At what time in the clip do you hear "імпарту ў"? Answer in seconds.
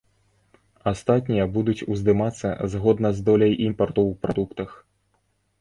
3.69-4.13